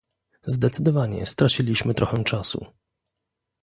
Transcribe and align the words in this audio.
Zdecydowanie 0.47 1.25
straciliśmy 1.25 1.93
trochę 1.93 2.23
czasu 2.23 2.65